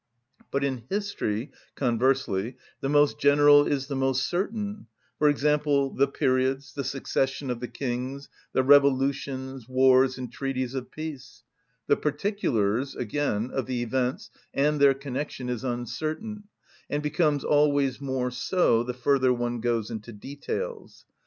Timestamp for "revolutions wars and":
8.63-10.31